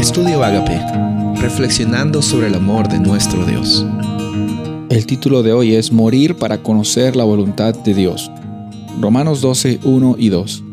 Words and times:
Estudio 0.00 0.42
Agape, 0.42 0.80
reflexionando 1.42 2.22
sobre 2.22 2.46
el 2.46 2.54
amor 2.54 2.88
de 2.88 2.98
nuestro 2.98 3.44
Dios. 3.44 3.84
El 4.88 5.04
título 5.04 5.42
de 5.42 5.52
hoy 5.52 5.74
es 5.74 5.92
Morir 5.92 6.36
para 6.36 6.62
conocer 6.62 7.16
la 7.16 7.24
voluntad 7.24 7.74
de 7.74 7.92
Dios. 7.92 8.30
Romanos 8.98 9.42
12, 9.42 9.80
1 9.84 10.16
y 10.18 10.30
2. 10.30 10.64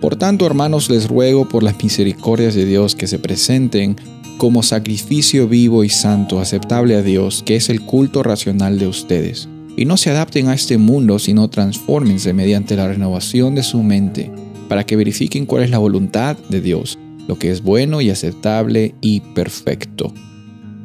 Por 0.00 0.16
tanto, 0.16 0.46
hermanos, 0.46 0.88
les 0.88 1.08
ruego 1.08 1.46
por 1.46 1.62
las 1.62 1.76
misericordias 1.82 2.54
de 2.54 2.64
Dios 2.64 2.94
que 2.94 3.06
se 3.06 3.18
presenten 3.18 3.96
como 4.38 4.62
sacrificio 4.62 5.46
vivo 5.46 5.84
y 5.84 5.90
santo, 5.90 6.40
aceptable 6.40 6.94
a 6.94 7.02
Dios, 7.02 7.42
que 7.44 7.56
es 7.56 7.68
el 7.68 7.82
culto 7.82 8.22
racional 8.22 8.78
de 8.78 8.86
ustedes. 8.86 9.46
Y 9.76 9.84
no 9.84 9.98
se 9.98 10.08
adapten 10.08 10.48
a 10.48 10.54
este 10.54 10.78
mundo, 10.78 11.18
sino 11.18 11.50
transfórmense 11.50 12.32
mediante 12.32 12.76
la 12.76 12.88
renovación 12.88 13.54
de 13.54 13.62
su 13.62 13.82
mente, 13.82 14.32
para 14.70 14.84
que 14.84 14.96
verifiquen 14.96 15.44
cuál 15.44 15.64
es 15.64 15.70
la 15.70 15.76
voluntad 15.78 16.38
de 16.48 16.62
Dios 16.62 16.98
lo 17.30 17.38
que 17.38 17.52
es 17.52 17.62
bueno 17.62 18.00
y 18.00 18.10
aceptable 18.10 18.96
y 19.00 19.20
perfecto. 19.20 20.12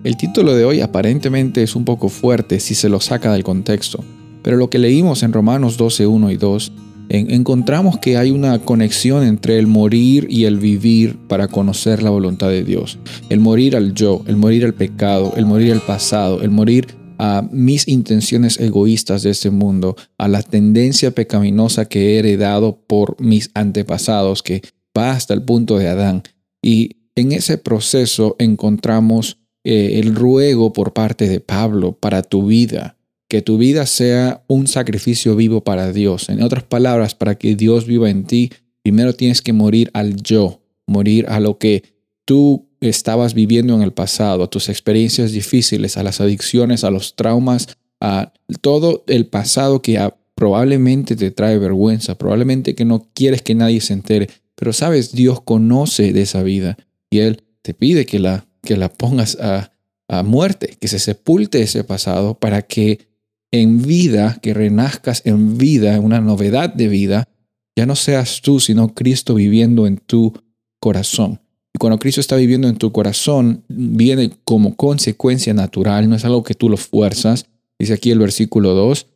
El 0.03 0.16
título 0.16 0.53
de 0.53 0.63
hoy 0.63 0.80
aparentemente 0.80 1.63
es 1.63 1.76
un 1.76 1.86
poco 1.86 2.08
fuerte 2.08 2.59
si 2.59 2.76
se 2.76 2.88
lo 2.88 2.99
saca 2.99 3.34
del 3.34 3.44
contexto, 3.44 4.03
pero 4.44 4.55
lo 4.55 4.70
que 4.70 4.77
leímos 4.77 5.23
en 5.23 5.34
Romanos 5.34 5.76
12, 5.76 6.05
1 6.05 6.30
y 6.30 6.38
2, 6.38 6.72
encontramos 7.09 7.98
que 7.98 8.17
hay 8.17 8.30
una 8.30 8.59
conexión 8.59 9.26
entre 9.26 9.58
el 9.58 9.66
morir 9.66 10.27
y 10.30 10.44
el 10.45 10.59
vivir 10.59 11.17
para 11.27 11.48
conocer 11.48 12.03
la 12.03 12.12
voluntad 12.12 12.50
de 12.50 12.64
Dios. 12.64 13.00
El 13.30 13.39
morir 13.39 13.75
al 13.75 13.95
yo, 13.95 14.23
el 14.27 14.36
morir 14.36 14.66
al 14.66 14.75
pecado, 14.75 15.34
el 15.38 15.48
morir 15.48 15.73
al 15.73 15.81
pasado, 15.81 16.44
el 16.44 16.52
morir 16.52 16.89
a 17.17 17.44
mis 17.52 17.88
intenciones 17.88 18.59
egoístas 18.59 19.23
de 19.23 19.31
este 19.31 19.50
mundo, 19.50 19.95
a 20.20 20.27
la 20.27 20.44
tendencia 20.44 21.09
pecaminosa 21.09 21.86
que 21.86 22.14
he 22.14 22.20
heredado 22.20 22.84
por 22.86 23.20
mis 23.20 23.50
antepasados, 23.55 24.44
que 24.44 24.62
va 24.98 25.12
hasta 25.12 25.34
el 25.34 25.44
punto 25.44 25.77
de 25.77 25.88
Adán. 25.88 26.23
Y 26.66 26.98
en 27.14 27.32
ese 27.32 27.60
proceso 27.60 28.36
encontramos 28.40 29.38
eh, 29.64 30.00
el 30.00 30.16
ruego 30.16 30.73
por 30.73 30.94
parte 30.94 31.30
de 31.30 31.39
Pablo 31.39 31.95
para 31.95 32.23
tu 32.23 32.48
vida, 32.48 32.98
que 33.30 33.44
tu 33.44 33.59
vida 33.59 33.86
sea 33.86 34.44
un 34.48 34.66
sacrificio 34.66 35.36
vivo 35.36 35.64
para 35.64 35.94
Dios. 35.94 36.28
En 36.28 36.42
otras 36.42 36.64
palabras, 36.64 37.14
para 37.14 37.36
que 37.36 37.56
Dios 37.56 37.86
viva 37.86 38.09
en 38.09 38.23
ti, 38.23 38.52
primero 38.81 39.14
tienes 39.14 39.44
que 39.44 39.54
morir 39.54 39.92
al 39.94 40.16
yo, 40.16 40.64
morir 40.88 41.28
a 41.30 41.39
lo 41.39 41.59
que 41.59 41.84
tú 42.26 42.67
estabas 42.82 43.36
viviendo 43.36 43.76
en 43.76 43.84
el 43.84 43.94
pasado, 43.94 44.44
a 44.44 44.50
tus 44.50 44.67
experiencias 44.67 45.34
difíciles, 45.34 45.98
a 45.98 46.04
las 46.04 46.20
adicciones, 46.20 46.84
a 46.84 46.89
los 46.89 47.16
traumas, 47.16 47.78
a 48.02 48.34
todo 48.61 49.04
el 49.06 49.28
pasado 49.28 49.84
que 49.84 50.00
probablemente 50.34 51.16
te 51.16 51.30
trae 51.30 51.59
vergüenza, 51.59 52.17
probablemente 52.17 52.73
que 52.73 52.86
no 52.86 53.08
quieres 53.14 53.44
que 53.44 53.54
nadie 53.54 53.82
se 53.82 53.94
entere. 53.94 54.30
Pero 54.56 54.73
sabes, 54.73 55.11
Dios 55.11 55.42
conoce 55.42 56.14
de 56.14 56.22
esa 56.22 56.44
vida 56.44 56.78
y 57.09 57.20
Él 57.20 57.44
te 57.61 57.73
pide 57.73 58.06
que 58.06 58.20
la, 58.20 58.48
que 58.61 58.78
la 58.78 58.89
pongas 58.89 59.38
a, 59.39 59.72
a 60.08 60.23
muerte, 60.23 60.78
que 60.80 60.88
se 60.88 61.00
sepulte 61.00 61.61
ese 61.61 61.84
pasado 61.84 62.38
para 62.38 62.61
que 62.61 63.08
en 63.52 63.81
vida, 63.81 64.38
que 64.42 64.53
renazcas 64.53 65.22
en 65.26 65.58
vida, 65.58 66.00
una 66.00 66.20
novedad 66.20 66.73
de 66.73 66.88
vida, 66.88 67.30
ya 67.76 67.86
no 67.86 67.95
seas 67.95 68.42
tú, 68.42 68.59
sino 68.59 68.94
Cristo 68.94 69.36
viviendo 69.36 69.88
en 69.88 69.98
tu 69.98 70.33
corazón. 70.80 71.42
Y 71.73 71.78
cuando 71.78 72.00
Cristo 72.00 72.22
está 72.22 72.38
viviendo 72.38 72.70
en 72.70 72.78
tu 72.78 72.92
corazón, 72.92 73.64
viene 73.67 74.31
como 74.45 74.76
consecuencia 74.76 75.53
natural, 75.53 76.09
no 76.09 76.16
es 76.16 76.23
algo 76.23 76.44
que 76.44 76.53
tú 76.53 76.70
lo 76.70 76.78
fuerzas. 76.78 77.48
Dice 77.78 77.94
aquí 77.94 78.11
el 78.11 78.20
versículo 78.20 78.73
2, 78.73 79.08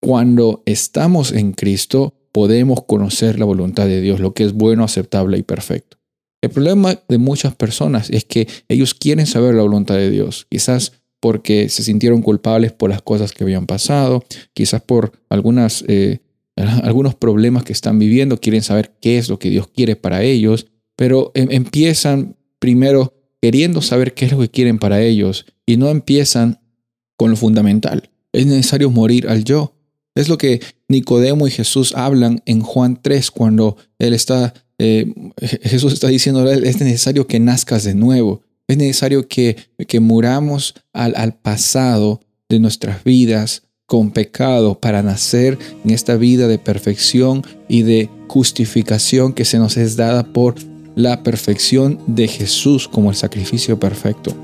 cuando 0.00 0.62
estamos 0.66 1.32
en 1.32 1.52
Cristo, 1.52 2.14
podemos 2.32 2.84
conocer 2.84 3.38
la 3.38 3.44
voluntad 3.44 3.86
de 3.86 4.00
Dios, 4.00 4.20
lo 4.20 4.34
que 4.34 4.44
es 4.44 4.52
bueno, 4.54 4.84
aceptable 4.84 5.38
y 5.38 5.42
perfecto. 5.42 5.98
El 6.42 6.50
problema 6.50 6.98
de 7.08 7.18
muchas 7.18 7.54
personas 7.54 8.10
es 8.10 8.24
que 8.24 8.48
ellos 8.68 8.94
quieren 8.94 9.26
saber 9.26 9.54
la 9.54 9.62
voluntad 9.62 9.94
de 9.94 10.10
Dios, 10.10 10.46
quizás 10.50 10.92
porque 11.20 11.68
se 11.68 11.84
sintieron 11.84 12.20
culpables 12.20 12.72
por 12.72 12.90
las 12.90 13.00
cosas 13.00 13.30
que 13.30 13.44
habían 13.44 13.66
pasado, 13.66 14.24
quizás 14.54 14.82
por 14.82 15.12
algunas, 15.28 15.84
eh, 15.86 16.18
algunos 16.56 17.14
problemas 17.14 17.62
que 17.62 17.72
están 17.72 17.98
viviendo, 18.00 18.38
quieren 18.38 18.62
saber 18.62 18.96
qué 19.00 19.18
es 19.18 19.28
lo 19.28 19.38
que 19.38 19.50
Dios 19.50 19.68
quiere 19.68 19.94
para 19.94 20.24
ellos, 20.24 20.66
pero 20.96 21.30
em, 21.34 21.48
empiezan 21.52 22.36
primero 22.58 23.14
queriendo 23.40 23.82
saber 23.82 24.14
qué 24.14 24.24
es 24.24 24.32
lo 24.32 24.40
que 24.40 24.48
quieren 24.48 24.78
para 24.78 25.00
ellos 25.00 25.46
y 25.64 25.76
no 25.76 25.88
empiezan 25.90 26.60
con 27.16 27.30
lo 27.30 27.36
fundamental. 27.36 28.10
Es 28.32 28.46
necesario 28.46 28.90
morir 28.90 29.28
al 29.28 29.44
yo. 29.44 29.71
Es 30.14 30.28
lo 30.28 30.36
que 30.38 30.60
Nicodemo 30.88 31.46
y 31.46 31.50
Jesús 31.50 31.94
hablan 31.96 32.42
en 32.44 32.60
Juan 32.60 32.98
3 33.00 33.30
cuando 33.30 33.76
él 33.98 34.12
está, 34.12 34.52
eh, 34.78 35.12
Jesús 35.62 35.92
está 35.92 36.08
diciendo, 36.08 36.50
es 36.50 36.80
necesario 36.80 37.26
que 37.26 37.40
nazcas 37.40 37.84
de 37.84 37.94
nuevo, 37.94 38.42
es 38.68 38.76
necesario 38.76 39.26
que, 39.26 39.56
que 39.88 40.00
muramos 40.00 40.74
al, 40.92 41.14
al 41.16 41.34
pasado 41.34 42.20
de 42.48 42.60
nuestras 42.60 43.02
vidas 43.04 43.62
con 43.86 44.10
pecado 44.10 44.78
para 44.78 45.02
nacer 45.02 45.58
en 45.84 45.90
esta 45.90 46.16
vida 46.16 46.46
de 46.46 46.58
perfección 46.58 47.42
y 47.68 47.82
de 47.82 48.10
justificación 48.28 49.32
que 49.32 49.44
se 49.44 49.58
nos 49.58 49.76
es 49.76 49.96
dada 49.96 50.24
por 50.24 50.54
la 50.94 51.22
perfección 51.22 51.98
de 52.06 52.28
Jesús 52.28 52.86
como 52.86 53.10
el 53.10 53.16
sacrificio 53.16 53.80
perfecto. 53.80 54.34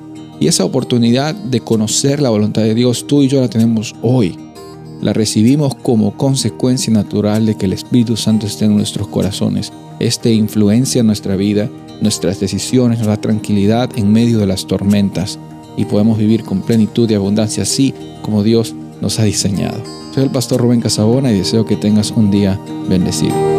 Y 0.40 0.46
esa 0.46 0.64
oportunidad 0.64 1.34
de 1.34 1.60
conocer 1.60 2.20
la 2.20 2.30
voluntad 2.30 2.62
de 2.62 2.74
Dios, 2.74 3.06
tú 3.06 3.22
y 3.22 3.28
yo 3.28 3.40
la 3.40 3.50
tenemos 3.50 3.94
hoy 4.02 4.36
la 5.00 5.12
recibimos 5.12 5.74
como 5.74 6.16
consecuencia 6.16 6.92
natural 6.92 7.46
de 7.46 7.54
que 7.56 7.66
el 7.66 7.72
Espíritu 7.72 8.16
Santo 8.16 8.46
esté 8.46 8.64
en 8.64 8.76
nuestros 8.76 9.08
corazones. 9.08 9.72
Este 10.00 10.32
influencia 10.32 11.02
nuestra 11.02 11.36
vida, 11.36 11.68
nuestras 12.00 12.40
decisiones, 12.40 12.98
nuestra 12.98 13.20
tranquilidad 13.20 13.90
en 13.96 14.12
medio 14.12 14.38
de 14.38 14.46
las 14.46 14.66
tormentas 14.66 15.38
y 15.76 15.84
podemos 15.84 16.18
vivir 16.18 16.44
con 16.44 16.62
plenitud 16.62 17.08
y 17.10 17.14
abundancia 17.14 17.62
así 17.62 17.94
como 18.22 18.42
Dios 18.42 18.74
nos 19.00 19.18
ha 19.18 19.24
diseñado. 19.24 19.82
Soy 20.14 20.24
el 20.24 20.30
pastor 20.30 20.60
Rubén 20.60 20.80
Casabona 20.80 21.32
y 21.32 21.38
deseo 21.38 21.64
que 21.64 21.76
tengas 21.76 22.10
un 22.10 22.30
día 22.30 22.58
bendecido. 22.88 23.57